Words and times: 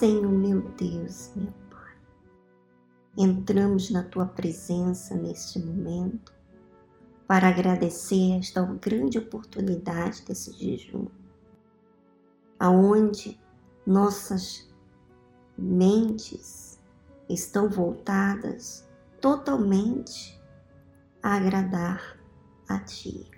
Senhor 0.00 0.32
meu 0.32 0.62
Deus, 0.78 1.30
meu 1.36 1.52
Pai, 1.68 1.94
entramos 3.18 3.90
na 3.90 4.02
tua 4.02 4.24
presença 4.24 5.14
neste 5.14 5.58
momento 5.58 6.32
para 7.28 7.48
agradecer 7.48 8.38
esta 8.38 8.62
grande 8.62 9.18
oportunidade 9.18 10.24
desse 10.24 10.52
jejum, 10.52 11.06
aonde 12.58 13.38
nossas 13.86 14.74
mentes 15.58 16.80
estão 17.28 17.68
voltadas 17.68 18.88
totalmente 19.20 20.42
a 21.22 21.34
agradar 21.34 22.18
a 22.66 22.78
Ti, 22.78 23.30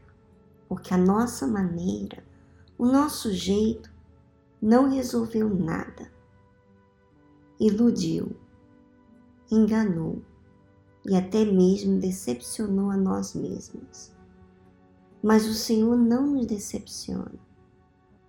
porque 0.69 0.95
a 0.95 0.97
nossa 0.97 1.45
maneira, 1.45 2.23
o 2.79 2.87
nosso 2.87 3.33
jeito 3.33 3.93
não 4.63 4.89
resolveu 4.89 5.53
nada, 5.53 6.22
iludiu, 7.67 8.37
enganou 9.51 10.23
e 11.07 11.15
até 11.15 11.45
mesmo 11.45 12.01
decepcionou 12.01 12.91
a 12.91 12.97
nós 12.97 13.35
mesmos. 13.35 14.13
Mas 15.23 15.47
o 15.47 15.55
Senhor 15.55 15.97
não 15.97 16.27
nos 16.27 16.47
decepciona. 16.47 17.39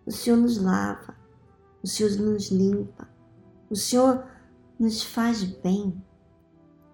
O 0.06 0.12
Senhor 0.12 0.38
nos 0.38 0.62
lava, 0.62 1.16
o 1.82 1.88
Senhor 1.88 2.12
nos 2.18 2.52
limpa, 2.52 3.08
o 3.70 3.76
Senhor 3.76 4.24
nos 4.78 5.02
faz 5.02 5.44
bem, 5.44 6.04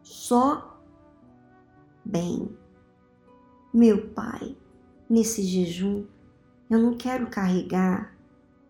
só 0.03 0.81
bem. 2.05 2.55
Meu 3.73 4.09
Pai, 4.09 4.55
nesse 5.09 5.43
jejum, 5.43 6.05
eu 6.69 6.79
não 6.79 6.95
quero 6.95 7.29
carregar 7.29 8.15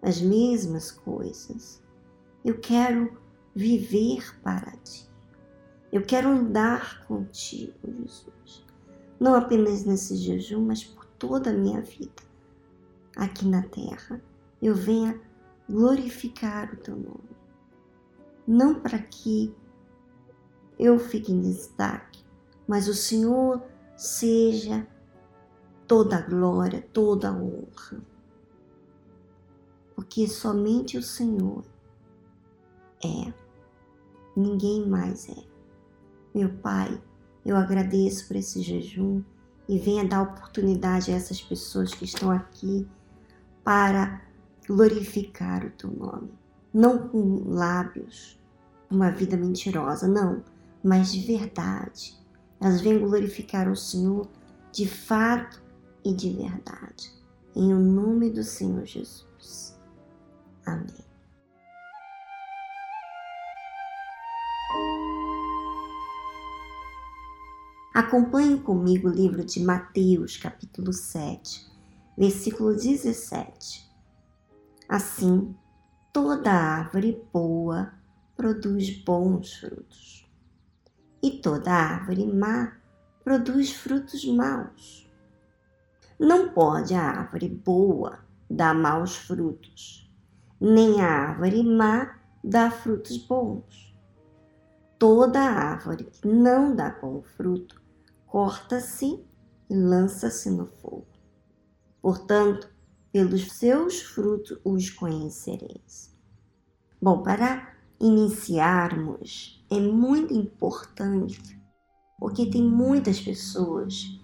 as 0.02 0.22
mesmas 0.22 0.90
coisas. 0.90 1.84
Eu 2.44 2.60
quero 2.60 3.20
viver 3.56 4.40
para 4.42 4.72
ti. 4.78 5.10
Eu 5.92 6.04
quero 6.04 6.30
andar 6.30 7.06
contigo, 7.06 7.74
Jesus. 7.84 8.66
Não 9.20 9.36
apenas 9.36 9.84
nesse 9.84 10.16
jejum, 10.16 10.66
mas 10.66 10.84
por 10.84 11.06
toda 11.06 11.50
a 11.50 11.54
minha 11.54 11.82
vida 11.82 12.24
aqui 13.16 13.46
na 13.48 13.64
terra. 13.64 14.22
Eu 14.62 14.76
venha 14.76 15.20
glorificar 15.70 16.74
o 16.74 16.78
teu 16.78 16.96
nome. 16.96 17.30
Não 18.48 18.80
para 18.80 19.00
que 19.00 19.54
eu 20.78 20.98
fique 20.98 21.32
em 21.32 21.42
destaque, 21.42 22.24
mas 22.68 22.88
o 22.88 22.94
Senhor 22.94 23.62
seja 23.96 24.88
toda 25.88 26.18
a 26.18 26.22
glória, 26.22 26.88
toda 26.94 27.30
a 27.30 27.34
honra. 27.34 28.02
Porque 29.96 30.28
somente 30.28 30.98
o 30.98 31.04
Senhor 31.04 31.64
é, 33.04 33.34
ninguém 34.40 34.88
mais 34.88 35.28
é. 35.30 35.44
Meu 36.34 36.50
Pai, 36.50 37.02
eu 37.46 37.56
agradeço 37.56 38.28
por 38.28 38.36
esse 38.36 38.62
jejum 38.62 39.22
e 39.68 39.78
venha 39.78 40.08
dar 40.08 40.22
oportunidade 40.22 41.12
a 41.12 41.16
essas 41.16 41.42
pessoas 41.42 41.94
que 41.94 42.06
estão 42.06 42.32
aqui 42.32 42.88
para 43.64 44.22
glorificar 44.68 45.66
o 45.66 45.72
teu 45.72 45.92
nome. 45.92 46.32
Não 46.74 47.08
com 47.08 47.44
lábios, 47.50 48.40
uma 48.90 49.12
vida 49.12 49.36
mentirosa, 49.36 50.08
não, 50.08 50.44
mas 50.84 51.12
de 51.12 51.22
verdade 51.22 52.20
elas 52.60 52.82
vêm 52.82 53.00
glorificar 53.00 53.70
o 53.70 53.76
Senhor 53.76 54.28
de 54.72 54.88
fato 54.88 55.62
e 56.04 56.14
de 56.14 56.34
verdade. 56.34 57.12
Em 57.56 57.74
o 57.74 57.80
nome 57.80 58.30
do 58.30 58.44
Senhor 58.44 58.86
Jesus. 58.86 59.80
Amém. 60.66 61.09
Acompanhe 68.00 68.58
comigo 68.62 69.10
o 69.10 69.12
livro 69.12 69.44
de 69.44 69.60
Mateus, 69.62 70.38
capítulo 70.38 70.94
7, 70.94 71.70
versículo 72.18 72.74
17. 72.74 73.92
Assim, 74.88 75.54
toda 76.14 76.50
árvore 76.50 77.22
boa 77.34 77.92
produz 78.38 78.90
bons 79.04 79.54
frutos 79.56 80.26
e 81.22 81.30
toda 81.42 81.74
árvore 81.74 82.26
má 82.26 82.78
produz 83.22 83.74
frutos 83.74 84.24
maus. 84.24 85.12
Não 86.18 86.54
pode 86.54 86.94
a 86.94 87.04
árvore 87.04 87.50
boa 87.50 88.20
dar 88.50 88.74
maus 88.74 89.18
frutos, 89.18 90.10
nem 90.58 91.02
a 91.02 91.06
árvore 91.06 91.64
má 91.64 92.18
dar 92.42 92.72
frutos 92.72 93.18
bons. 93.18 93.94
Toda 94.98 95.42
árvore 95.42 96.06
que 96.06 96.26
não 96.26 96.74
dá 96.74 96.92
bom 96.92 97.22
fruto 97.22 97.89
corta-se 98.30 99.26
e 99.70 99.76
lança-se 99.76 100.50
no 100.52 100.68
fogo. 100.68 101.08
Portanto, 102.02 102.70
pelos 103.12 103.52
seus 103.52 104.02
frutos 104.02 104.60
os 104.64 104.90
conhecereis. 104.92 106.16
Bom, 107.02 107.24
para 107.24 107.74
iniciarmos 108.00 109.66
é 109.70 109.80
muito 109.80 110.34
importante, 110.34 111.60
porque 112.18 112.50
tem 112.50 112.64
muitas 112.64 113.20
pessoas 113.20 114.20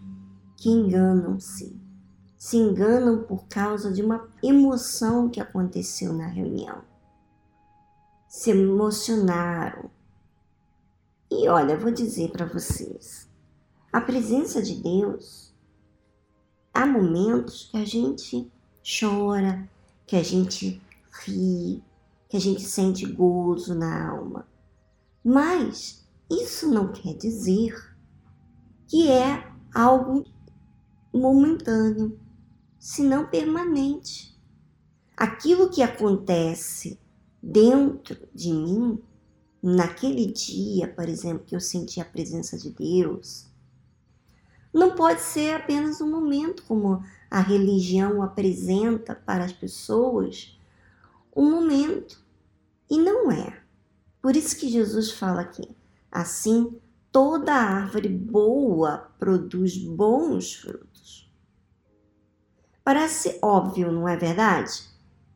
que 0.57 0.69
enganam-se. 0.69 1.81
Se 2.37 2.57
enganam 2.57 3.23
por 3.23 3.47
causa 3.47 3.91
de 3.91 4.03
uma 4.03 4.29
emoção 4.43 5.29
que 5.29 5.39
aconteceu 5.39 6.13
na 6.13 6.27
reunião. 6.27 6.83
Se 8.27 8.51
emocionaram. 8.51 9.89
E 11.31 11.47
olha, 11.47 11.77
vou 11.77 11.91
dizer 11.91 12.31
para 12.31 12.45
vocês: 12.45 13.27
a 13.95 14.01
presença 14.01 14.61
de 14.61 14.75
Deus, 14.75 15.55
há 16.73 16.85
momentos 16.85 17.69
que 17.71 17.77
a 17.77 17.85
gente 17.85 18.51
chora, 18.83 19.71
que 20.05 20.17
a 20.17 20.21
gente 20.21 20.81
ri, 21.23 21.81
que 22.27 22.35
a 22.35 22.39
gente 22.41 22.61
sente 22.63 23.05
gozo 23.05 23.73
na 23.73 24.09
alma. 24.09 24.49
Mas 25.23 26.05
isso 26.29 26.69
não 26.69 26.91
quer 26.91 27.13
dizer 27.13 27.73
que 28.85 29.09
é 29.09 29.49
algo 29.73 30.25
momentâneo, 31.13 32.19
senão 32.77 33.25
permanente. 33.25 34.37
Aquilo 35.15 35.69
que 35.69 35.81
acontece 35.81 36.99
dentro 37.41 38.27
de 38.35 38.51
mim, 38.51 39.01
naquele 39.63 40.33
dia, 40.33 40.85
por 40.85 41.07
exemplo, 41.07 41.45
que 41.45 41.55
eu 41.55 41.61
senti 41.61 42.01
a 42.01 42.05
presença 42.05 42.57
de 42.57 42.71
Deus, 42.71 43.54
não 44.75 44.93
pode 44.93 45.21
ser 45.21 45.55
apenas 45.55 46.01
um 46.01 46.11
momento, 46.11 46.63
como 46.63 47.01
a 47.31 47.39
religião 47.39 48.21
apresenta 48.21 49.15
para 49.15 49.45
as 49.45 49.53
pessoas, 49.53 50.59
um 51.33 51.49
momento. 51.49 52.21
E 52.89 52.97
não 52.97 53.31
é. 53.31 53.57
Por 54.21 54.35
isso 54.35 54.59
que 54.59 54.67
Jesus 54.67 55.11
fala 55.11 55.39
aqui: 55.39 55.73
assim, 56.11 56.77
toda 57.09 57.53
árvore 57.53 58.09
boa 58.09 59.09
produz 59.17 59.77
bons 59.77 60.55
frutos. 60.55 61.31
Parece 62.83 63.39
óbvio, 63.41 63.93
não 63.93 64.09
é 64.09 64.17
verdade? 64.17 64.89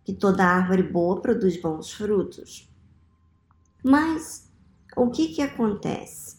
Que 0.04 0.12
toda 0.12 0.44
árvore 0.44 0.84
boa 0.84 1.22
produz 1.22 1.56
bons 1.62 1.94
frutos. 1.94 2.70
Mas 3.82 4.52
o 4.98 5.10
que, 5.10 5.30
que 5.30 5.42
acontece? 5.42 6.39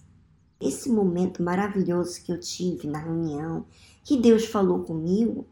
Esse 0.61 0.91
momento 0.91 1.43
maravilhoso 1.43 2.23
que 2.23 2.31
eu 2.31 2.39
tive 2.39 2.87
na 2.87 2.99
reunião, 2.99 3.65
que 4.05 4.19
Deus 4.21 4.45
falou 4.45 4.85
comigo, 4.85 5.47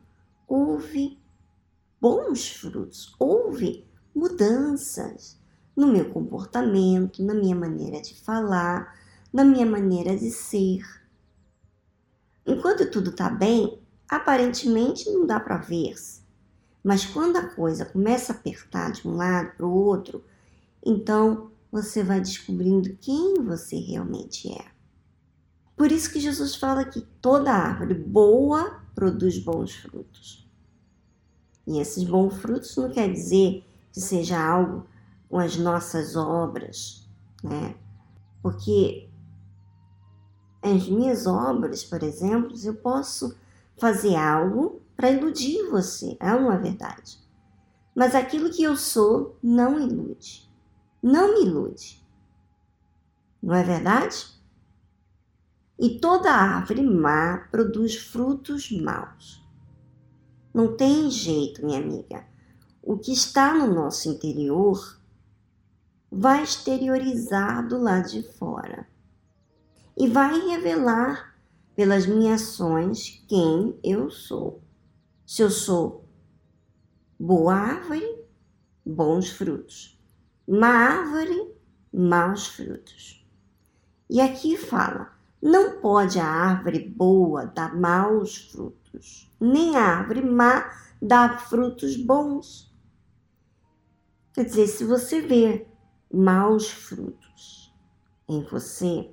houve 0.47 1.19
bons 2.01 2.49
frutos, 2.51 3.15
houve 3.19 3.87
mudanças 4.15 5.39
no 5.75 5.87
meu 5.87 6.11
comportamento, 6.11 7.23
na 7.23 7.33
minha 7.33 7.57
maneira 7.57 8.03
de 8.03 8.15
falar, 8.21 8.99
na 9.33 9.45
minha 9.45 9.65
maneira 9.65 10.17
de 10.17 10.31
ser. 10.31 10.83
Enquanto 12.45 12.91
tudo 12.91 13.11
está 13.11 13.31
bem, 13.31 13.81
aparentemente 14.09 15.11
não 15.11 15.27
dá 15.27 15.39
para 15.39 15.57
ver-se. 15.57 16.23
Mas 16.83 17.05
quando 17.07 17.37
a 17.37 17.49
coisa 17.49 17.85
começa 17.85 18.33
a 18.33 18.37
apertar 18.37 18.93
de 18.93 19.07
um 19.07 19.17
lado 19.17 19.57
para 19.57 19.67
o 19.67 19.73
outro, 19.73 20.25
então 20.85 21.51
você 21.71 22.03
vai 22.03 22.21
descobrindo 22.21 22.97
quem 23.01 23.35
você 23.43 23.77
realmente 23.77 24.51
é. 24.53 24.78
Por 25.79 25.93
isso 25.93 26.13
que 26.13 26.19
Jesus 26.19 26.57
fala 26.57 26.85
que 26.85 27.01
toda 27.23 27.53
árvore 27.53 27.95
boa 27.95 28.83
produz 28.97 29.39
bons 29.39 29.77
frutos. 29.77 30.45
E 31.65 31.79
esses 31.79 32.03
bons 32.03 32.35
frutos 32.35 32.77
não 32.77 32.91
quer 32.91 33.13
dizer 33.13 33.65
que 33.93 34.01
seja 34.01 34.37
algo 34.37 34.89
com 35.29 35.39
as 35.39 35.57
nossas 35.57 36.17
obras, 36.17 37.09
né? 37.45 37.77
Porque 38.43 39.09
as 40.61 40.89
minhas 40.89 41.29
obras, 41.29 41.85
por 41.85 42.03
exemplo, 42.03 42.57
eu 42.65 42.75
posso 42.75 43.37
fazer 43.77 44.17
algo 44.17 44.83
para 44.97 45.13
iludir 45.13 45.71
você, 45.71 46.17
é 46.19 46.33
uma 46.35 46.59
verdade. 46.59 47.21
Mas 47.95 48.17
aquilo 48.17 48.51
que 48.51 48.65
eu 48.65 48.77
sou 48.77 49.39
não 49.41 49.79
ilude. 49.79 50.51
não 51.01 51.35
me 51.35 51.47
ilude. 51.47 52.05
Não 53.41 53.55
é 53.55 53.63
verdade? 53.63 54.38
E 55.79 55.99
toda 56.01 56.33
árvore 56.33 56.83
má 56.83 57.47
produz 57.51 57.97
frutos 57.97 58.71
maus. 58.73 59.47
Não 60.53 60.77
tem 60.77 61.11
jeito, 61.11 61.65
minha 61.65 61.79
amiga. 61.79 62.27
O 62.83 62.99
que 62.99 63.13
está 63.13 63.55
no 63.55 63.73
nosso 63.73 64.09
interior 64.09 64.99
vai 66.11 66.43
exteriorizar 66.43 67.69
do 67.69 67.79
lado 67.79 68.09
de 68.09 68.23
fora 68.23 68.89
e 69.97 70.09
vai 70.09 70.39
revelar 70.49 71.39
pelas 71.77 72.07
minhas 72.07 72.43
ações 72.43 73.25
quem 73.29 73.79
eu 73.85 74.11
sou. 74.11 74.63
Se 75.27 75.43
eu 75.43 75.51
sou 75.51 76.09
boa 77.19 77.55
árvore, 77.55 78.25
bons 78.85 79.31
frutos. 79.31 80.01
Má 80.49 80.69
árvore, 80.69 81.55
maus 81.93 82.47
frutos. 82.47 83.25
E 84.09 84.21
aqui 84.21 84.57
fala: 84.57 85.18
não 85.41 85.81
pode 85.81 86.19
a 86.19 86.27
árvore 86.27 86.89
boa 86.89 87.47
dar 87.47 87.75
maus 87.77 88.37
frutos, 88.51 89.31
nem 89.41 89.77
a 89.77 89.83
árvore 89.83 90.23
má 90.23 90.71
dar 91.01 91.49
frutos 91.49 91.97
bons. 91.97 92.75
Quer 94.33 94.45
dizer, 94.45 94.67
se 94.67 94.85
você 94.85 95.21
vê 95.21 95.67
maus 96.13 96.71
frutos 96.71 97.73
em 98.29 98.43
você, 98.45 99.11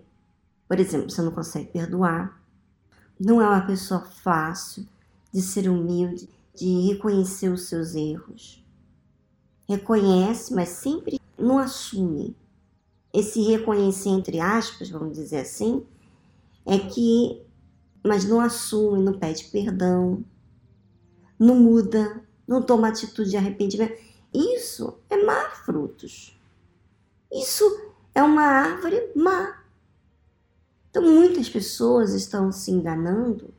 por 0.68 0.80
exemplo, 0.80 1.10
você 1.10 1.22
não 1.22 1.32
consegue 1.32 1.72
perdoar, 1.72 2.42
não 3.20 3.42
é 3.42 3.48
uma 3.48 3.66
pessoa 3.66 4.02
fácil 4.02 4.88
de 5.32 5.42
ser 5.42 5.70
humilde, 5.70 6.30
de 6.54 6.88
reconhecer 6.88 7.50
os 7.50 7.64
seus 7.64 7.94
erros. 7.96 8.66
Reconhece, 9.68 10.54
mas 10.54 10.70
sempre 10.70 11.20
não 11.38 11.60
assume. 11.60 12.36
Esse 13.14 13.42
reconhecer, 13.42 14.10
entre 14.10 14.40
aspas, 14.40 14.90
vamos 14.90 15.18
dizer 15.18 15.40
assim, 15.40 15.86
é 16.66 16.80
que, 16.80 17.42
mas 18.04 18.26
não 18.26 18.42
assume, 18.42 19.04
não 19.04 19.18
pede 19.18 19.46
perdão, 19.46 20.24
não 21.38 21.56
muda, 21.56 22.24
não 22.48 22.62
toma 22.62 22.88
atitude 22.88 23.32
de 23.32 23.38
arrependimento. 23.38 24.02
Isso 24.34 24.98
é 25.10 25.24
má 25.24 25.50
frutos. 25.50 26.38
Isso 27.32 27.64
é 28.14 28.24
uma 28.24 28.44
árvore 28.44 29.12
má. 29.16 29.64
Então, 30.90 31.04
muitas 31.04 31.50
pessoas 31.50 32.14
estão 32.14 32.52
se 32.52 32.72
enganando 32.72 33.54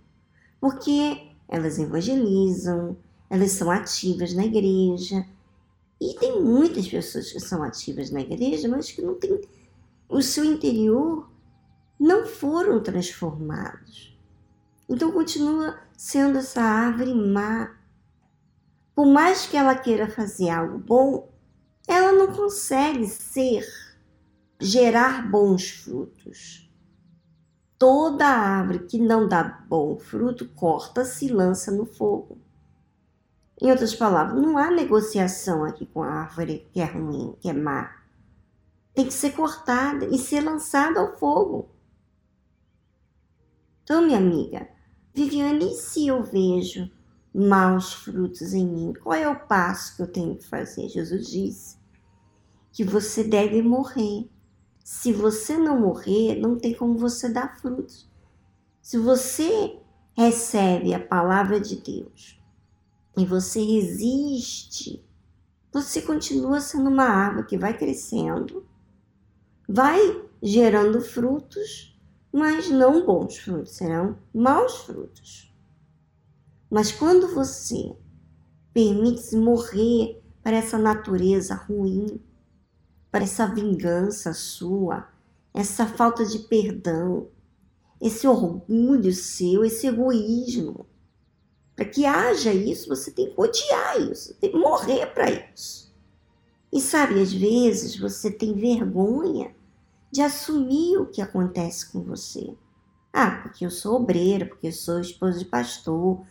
porque 0.61 1.31
elas 1.49 1.79
evangelizam, 1.79 2.97
elas 3.29 3.53
são 3.53 3.71
ativas 3.71 4.33
na 4.33 4.45
igreja. 4.45 5.27
E 6.01 6.15
tem 6.15 6.43
muitas 6.43 6.89
pessoas 6.89 7.33
que 7.33 7.41
são 7.41 7.63
ativas 7.63 8.11
na 8.11 8.21
igreja, 8.21 8.69
mas 8.69 8.91
que 8.91 9.03
não 9.03 9.15
têm 9.15 9.41
o 10.09 10.23
seu 10.23 10.45
interior 10.45 11.29
não 11.99 12.27
foram 12.27 12.83
transformados. 12.83 14.17
Então 14.89 15.11
continua 15.11 15.79
sendo 15.97 16.39
essa 16.39 16.61
árvore 16.61 17.15
má. 17.15 17.77
Por 18.95 19.07
mais 19.07 19.47
que 19.47 19.57
ela 19.57 19.75
queira 19.75 20.09
fazer 20.09 20.51
algo 20.51 20.79
bom, 20.79 21.33
ela 21.87 22.13
não 22.13 22.33
consegue 22.33 23.07
ser, 23.07 23.67
gerar 24.61 25.29
bons 25.31 25.71
frutos. 25.71 26.71
Toda 27.79 28.27
árvore 28.27 28.87
que 28.87 28.99
não 28.99 29.29
dá 29.29 29.43
bom 29.69 29.99
fruto 29.99 30.49
corta-se 30.49 31.27
e 31.27 31.33
lança 31.33 31.71
no 31.71 31.85
fogo. 31.85 32.39
Em 33.61 33.71
outras 33.71 33.95
palavras, 33.95 34.41
não 34.41 34.59
há 34.59 34.71
negociação 34.71 35.65
aqui 35.65 35.87
com 35.87 36.03
a 36.03 36.09
árvore 36.09 36.67
que 36.73 36.81
é 36.81 36.85
ruim, 36.85 37.35
que 37.41 37.49
é 37.49 37.53
má. 37.53 38.03
Tem 38.95 39.07
que 39.07 39.15
ser 39.15 39.33
cortada 39.33 40.07
e 40.07 40.19
ser 40.19 40.41
lançada 40.41 41.01
ao 41.01 41.17
fogo. 41.19 41.69
Então, 43.87 44.03
minha 44.03 44.19
amiga, 44.19 44.69
Viviane, 45.15 45.71
e 45.71 45.77
se 45.77 46.09
eu 46.09 46.21
vejo 46.21 46.91
maus 47.33 47.93
frutos 47.93 48.53
em 48.53 48.67
mim, 48.67 48.93
qual 49.01 49.15
é 49.15 49.29
o 49.29 49.47
passo 49.47 49.95
que 49.95 50.03
eu 50.03 50.09
tenho 50.09 50.35
que 50.35 50.45
fazer? 50.45 50.89
Jesus 50.89 51.29
disse 51.29 51.79
que 52.73 52.83
você 52.83 53.23
deve 53.23 53.63
morrer. 53.63 54.29
Se 54.83 55.13
você 55.13 55.57
não 55.57 55.79
morrer, 55.79 56.35
não 56.35 56.59
tem 56.59 56.75
como 56.75 56.99
você 56.99 57.29
dar 57.29 57.61
frutos. 57.61 58.11
Se 58.83 58.99
você 58.99 59.79
recebe 60.17 60.93
a 60.93 60.99
palavra 60.99 61.61
de 61.61 61.77
Deus 61.77 62.43
e 63.17 63.25
você 63.25 63.63
resiste, 63.63 65.01
você 65.73 66.03
continua 66.03 66.59
sendo 66.59 66.91
uma 66.91 67.05
árvore 67.05 67.47
que 67.47 67.57
vai 67.57 67.79
crescendo, 67.79 68.67
vai 69.69 70.27
gerando 70.43 71.01
frutos 71.01 71.96
mas 72.37 72.69
não 72.69 73.07
bons 73.07 73.39
frutos, 73.39 73.77
serão 73.77 74.19
maus 74.35 74.77
frutos. 74.85 75.51
Mas 76.69 76.93
quando 76.93 77.35
você 77.35 77.97
permite-se 78.75 79.39
morrer 79.39 80.23
para 80.43 80.59
essa 80.59 80.77
natureza 80.77 81.55
ruim, 81.55 82.21
para 83.11 83.25
essa 83.25 83.47
vingança 83.47 84.35
sua, 84.35 85.09
essa 85.55 85.87
falta 85.87 86.27
de 86.27 86.41
perdão, 86.41 87.29
esse 87.99 88.29
orgulho 88.29 89.15
seu, 89.15 89.65
esse 89.65 89.87
egoísmo, 89.87 90.87
para 91.75 91.87
que 91.87 92.05
haja 92.05 92.53
isso, 92.53 92.87
você 92.91 93.11
tem 93.11 93.31
que 93.31 93.41
odiar 93.41 93.99
isso, 94.13 94.35
tem 94.35 94.51
que 94.51 94.59
morrer 94.59 95.07
para 95.07 95.31
isso. 95.31 95.91
E 96.71 96.83
sabe, 96.83 97.19
às 97.19 97.33
vezes 97.33 97.97
você 97.97 98.31
tem 98.31 98.53
vergonha 98.53 99.57
de 100.17 100.23
assumir 100.23 100.97
o 100.97 101.05
que 101.05 101.21
acontece 101.21 101.93
com 101.93 102.03
você. 102.03 102.57
Ah, 103.13 103.33
porque 103.43 103.67
eu 103.67 103.71
sou 103.71 103.97
obreira, 103.97 104.47
porque 104.47 104.69
eu 104.69 104.73
sou 104.73 104.99
esposa 104.99 105.39
de 105.39 105.45
pastor. 105.45 106.21
O 106.21 106.27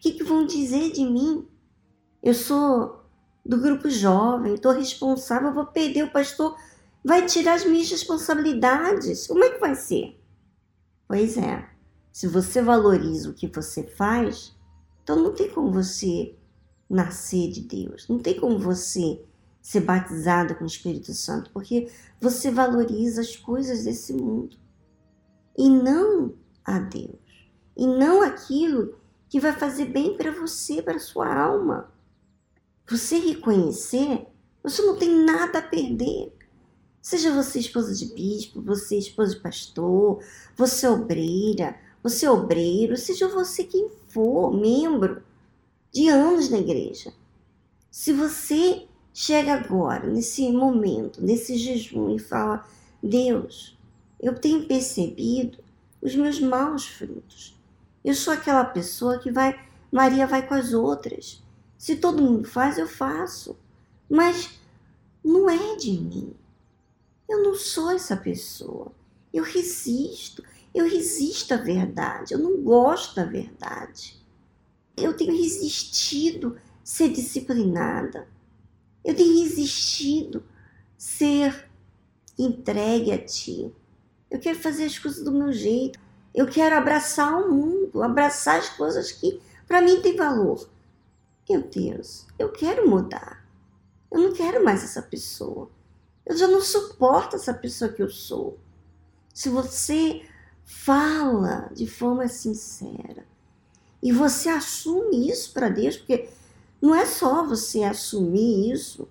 que, 0.00 0.12
que 0.12 0.22
vão 0.22 0.46
dizer 0.46 0.92
de 0.92 1.04
mim? 1.04 1.44
Eu 2.22 2.32
sou 2.32 3.02
do 3.44 3.58
grupo 3.58 3.90
jovem, 3.90 4.54
estou 4.54 4.70
responsável, 4.70 5.52
vou 5.52 5.66
perder 5.66 6.04
o 6.04 6.12
pastor, 6.12 6.56
vai 7.04 7.26
tirar 7.26 7.54
as 7.54 7.64
minhas 7.64 7.90
responsabilidades. 7.90 9.26
Como 9.26 9.42
é 9.42 9.50
que 9.50 9.58
vai 9.58 9.74
ser? 9.74 10.16
Pois 11.08 11.36
é, 11.36 11.68
se 12.12 12.28
você 12.28 12.62
valoriza 12.62 13.30
o 13.30 13.34
que 13.34 13.48
você 13.48 13.82
faz, 13.82 14.56
então 15.02 15.16
não 15.16 15.34
tem 15.34 15.50
como 15.50 15.72
você 15.72 16.36
nascer 16.88 17.50
de 17.50 17.62
Deus, 17.62 18.06
não 18.08 18.20
tem 18.20 18.38
como 18.38 18.60
você 18.60 19.20
ser 19.64 19.80
batizada 19.80 20.54
com 20.54 20.64
o 20.64 20.66
Espírito 20.66 21.14
Santo, 21.14 21.50
porque 21.50 21.90
você 22.20 22.50
valoriza 22.50 23.22
as 23.22 23.34
coisas 23.34 23.84
desse 23.84 24.12
mundo 24.12 24.58
e 25.56 25.70
não 25.70 26.34
a 26.62 26.78
Deus, 26.78 27.48
e 27.74 27.86
não 27.86 28.22
aquilo 28.22 28.98
que 29.26 29.40
vai 29.40 29.54
fazer 29.54 29.86
bem 29.86 30.18
para 30.18 30.30
você, 30.30 30.82
para 30.82 30.98
sua 30.98 31.34
alma. 31.34 31.90
Você 32.90 33.18
reconhecer, 33.18 34.26
você 34.62 34.82
não 34.82 34.98
tem 34.98 35.24
nada 35.24 35.60
a 35.60 35.62
perder. 35.62 36.30
Seja 37.00 37.32
você 37.32 37.58
esposa 37.58 37.94
de 37.94 38.12
bispo, 38.12 38.60
você 38.60 38.98
esposa 38.98 39.34
de 39.34 39.40
pastor, 39.40 40.22
você 40.54 40.86
obreira, 40.86 41.74
você 42.02 42.28
obreiro, 42.28 42.98
seja 42.98 43.28
você 43.28 43.64
quem 43.64 43.88
for, 44.08 44.52
membro 44.52 45.22
de 45.90 46.10
anos 46.10 46.50
na 46.50 46.58
igreja. 46.58 47.14
Se 47.90 48.12
você 48.12 48.86
chega 49.14 49.54
agora, 49.54 50.08
nesse 50.08 50.50
momento, 50.50 51.24
nesse 51.24 51.56
jejum 51.56 52.14
e 52.14 52.18
fala: 52.18 52.68
Deus, 53.00 53.78
eu 54.20 54.34
tenho 54.34 54.66
percebido 54.66 55.58
os 56.02 56.14
meus 56.16 56.40
maus 56.40 56.86
frutos. 56.86 57.56
Eu 58.04 58.14
sou 58.14 58.34
aquela 58.34 58.64
pessoa 58.64 59.18
que 59.18 59.30
vai, 59.30 59.58
Maria 59.90 60.26
vai 60.26 60.46
com 60.46 60.52
as 60.52 60.74
outras. 60.74 61.42
Se 61.78 61.96
todo 61.96 62.22
mundo 62.22 62.46
faz, 62.46 62.76
eu 62.76 62.88
faço. 62.88 63.56
Mas 64.10 64.58
não 65.24 65.48
é 65.48 65.76
de 65.76 65.92
mim. 65.92 66.34
Eu 67.28 67.42
não 67.42 67.54
sou 67.54 67.90
essa 67.90 68.16
pessoa. 68.16 68.92
Eu 69.32 69.44
resisto. 69.44 70.42
Eu 70.74 70.86
resisto 70.86 71.54
à 71.54 71.56
verdade. 71.56 72.34
Eu 72.34 72.38
não 72.38 72.62
gosto 72.62 73.16
da 73.16 73.24
verdade. 73.24 74.20
Eu 74.96 75.16
tenho 75.16 75.32
resistido 75.32 76.58
ser 76.82 77.08
disciplinada. 77.08 78.28
Eu 79.04 79.14
tenho 79.14 79.42
resistido 79.42 80.42
ser 80.96 81.68
entregue 82.38 83.12
a 83.12 83.24
ti. 83.24 83.72
Eu 84.30 84.38
quero 84.40 84.58
fazer 84.58 84.86
as 84.86 84.98
coisas 84.98 85.22
do 85.22 85.30
meu 85.30 85.52
jeito. 85.52 86.00
Eu 86.34 86.46
quero 86.46 86.76
abraçar 86.76 87.32
o 87.34 87.52
mundo, 87.52 88.02
abraçar 88.02 88.58
as 88.58 88.68
coisas 88.70 89.12
que 89.12 89.40
para 89.66 89.82
mim 89.82 90.00
têm 90.00 90.16
valor. 90.16 90.68
Meu 91.48 91.62
Deus, 91.62 92.26
eu 92.38 92.50
quero 92.50 92.88
mudar. 92.88 93.46
Eu 94.10 94.20
não 94.20 94.32
quero 94.32 94.64
mais 94.64 94.82
essa 94.82 95.02
pessoa. 95.02 95.70
Eu 96.24 96.36
já 96.36 96.48
não 96.48 96.60
suporto 96.60 97.36
essa 97.36 97.52
pessoa 97.52 97.92
que 97.92 98.02
eu 98.02 98.08
sou. 98.08 98.58
Se 99.32 99.48
você 99.48 100.22
fala 100.64 101.68
de 101.74 101.86
forma 101.86 102.26
sincera 102.28 103.26
e 104.02 104.10
você 104.10 104.48
assume 104.48 105.28
isso 105.28 105.52
para 105.52 105.68
Deus, 105.68 105.96
porque 105.96 106.28
não 106.84 106.94
é 106.94 107.06
só 107.06 107.42
você 107.46 107.82
assumir 107.82 108.70
isso. 108.70 109.08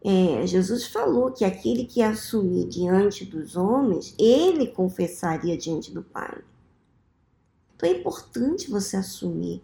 é, 0.00 0.46
Jesus 0.46 0.86
falou 0.86 1.32
que 1.32 1.44
aquele 1.44 1.84
que 1.84 2.00
assumir 2.00 2.68
diante 2.68 3.24
dos 3.24 3.56
homens, 3.56 4.14
ele 4.16 4.68
confessaria 4.68 5.56
diante 5.58 5.92
do 5.92 6.04
Pai. 6.04 6.38
Então 7.74 7.88
é 7.88 7.94
importante 7.94 8.70
você 8.70 8.96
assumir, 8.96 9.60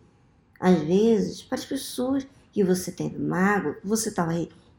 às 0.58 0.80
vezes, 0.80 1.40
para 1.40 1.56
as 1.56 1.64
pessoas 1.64 2.26
que 2.52 2.64
você 2.64 2.90
teve 2.90 3.16
mágoa, 3.16 3.74
que 3.74 3.86
você 3.86 4.08
estava 4.08 4.32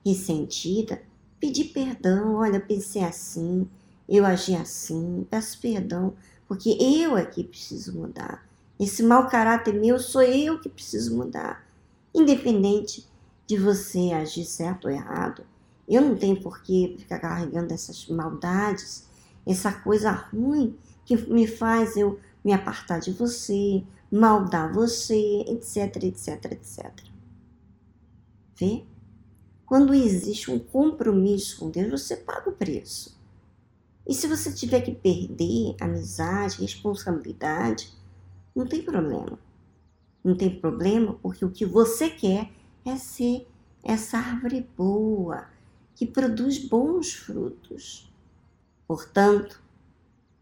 ressentida, 0.06 1.02
pedir 1.40 1.70
perdão. 1.70 2.36
Olha, 2.36 2.60
pensei 2.60 3.02
assim, 3.02 3.66
eu 4.10 4.26
agi 4.26 4.56
assim, 4.56 5.26
peço 5.30 5.58
perdão, 5.62 6.14
porque 6.50 6.78
eu 6.82 7.18
é 7.18 7.26
que 7.26 7.46
preciso 7.46 7.98
mudar. 7.98 8.46
Esse 8.78 9.02
mau 9.02 9.30
caráter 9.30 9.74
meu 9.74 9.98
sou 9.98 10.22
eu 10.22 10.60
que 10.60 10.68
preciso 10.68 11.16
mudar. 11.16 11.63
Independente 12.14 13.08
de 13.48 13.58
você 13.58 14.12
agir 14.12 14.46
certo 14.46 14.86
ou 14.86 14.92
errado, 14.92 15.44
eu 15.88 16.02
não 16.02 16.16
tenho 16.16 16.42
por 16.42 16.62
que 16.62 16.96
ficar 16.98 17.20
carregando 17.20 17.74
essas 17.74 18.08
maldades, 18.08 19.06
essa 19.46 19.72
coisa 19.72 20.12
ruim 20.12 20.78
que 21.06 21.18
me 21.30 21.46
faz 21.46 21.98
eu 21.98 22.20
me 22.44 22.54
apartar 22.54 23.00
de 23.00 23.12
você, 23.12 23.84
maldar 24.12 24.72
você, 24.72 25.42
etc, 25.48 26.04
etc, 26.04 26.52
etc. 26.52 26.92
Vê? 28.56 28.84
Quando 29.66 29.94
existe 29.94 30.52
um 30.52 30.60
compromisso 30.60 31.58
com 31.60 31.70
Deus, 31.70 32.02
você 32.02 32.18
paga 32.18 32.50
o 32.50 32.54
preço. 32.54 33.18
E 34.08 34.14
se 34.14 34.28
você 34.28 34.52
tiver 34.52 34.82
que 34.82 34.94
perder 34.94 35.76
amizade, 35.80 36.62
responsabilidade, 36.62 37.92
não 38.56 38.68
tem 38.68 38.84
problema. 38.84 39.40
Não 40.24 40.36
tem 40.36 40.60
problema 40.60 41.14
porque 41.22 41.44
o 41.44 41.52
que 41.52 41.66
você 41.66 42.10
quer 42.10 42.50
é 42.86 42.96
ser 42.96 43.48
essa 43.84 44.18
árvore 44.18 44.68
boa, 44.78 45.46
que 45.96 46.06
produz 46.06 46.58
bons 46.58 47.14
frutos. 47.14 48.10
Portanto, 48.88 49.62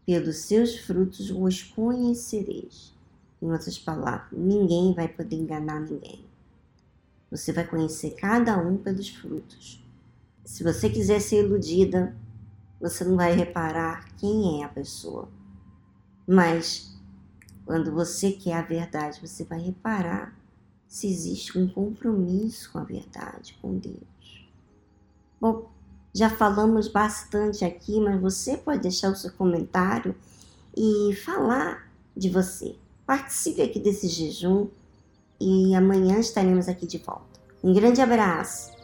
pelos 0.06 0.36
seus 0.38 0.76
frutos 0.78 1.30
os 1.30 1.62
conhecereis. 1.62 2.92
Em 3.40 3.50
outras 3.50 3.78
palavras, 3.78 4.30
ninguém 4.32 4.94
vai 4.94 5.08
poder 5.08 5.36
enganar 5.36 5.80
ninguém. 5.80 6.24
Você 7.30 7.52
vai 7.52 7.66
conhecer 7.66 8.10
cada 8.10 8.56
um 8.58 8.76
pelos 8.76 9.08
frutos. 9.08 9.84
Se 10.44 10.62
você 10.62 10.88
quiser 10.88 11.20
ser 11.20 11.44
iludida, 11.44 12.14
você 12.80 13.04
não 13.04 13.16
vai 13.16 13.32
reparar 13.32 14.14
quem 14.16 14.60
é 14.60 14.64
a 14.64 14.68
pessoa. 14.68 15.28
Mas 16.26 16.91
quando 17.64 17.92
você 17.92 18.32
quer 18.32 18.54
a 18.54 18.62
verdade, 18.62 19.20
você 19.20 19.44
vai 19.44 19.60
reparar 19.60 20.36
se 20.86 21.06
existe 21.06 21.58
um 21.58 21.68
compromisso 21.68 22.70
com 22.70 22.78
a 22.78 22.84
verdade, 22.84 23.56
com 23.62 23.78
Deus. 23.78 24.48
Bom, 25.40 25.70
já 26.14 26.28
falamos 26.28 26.88
bastante 26.88 27.64
aqui, 27.64 27.98
mas 27.98 28.20
você 28.20 28.56
pode 28.56 28.82
deixar 28.82 29.10
o 29.10 29.16
seu 29.16 29.32
comentário 29.32 30.14
e 30.76 31.14
falar 31.24 31.90
de 32.16 32.28
você. 32.28 32.76
Participe 33.06 33.62
aqui 33.62 33.80
desse 33.80 34.08
jejum 34.08 34.68
e 35.40 35.74
amanhã 35.74 36.18
estaremos 36.18 36.68
aqui 36.68 36.86
de 36.86 36.98
volta. 36.98 37.40
Um 37.64 37.72
grande 37.72 38.00
abraço! 38.00 38.81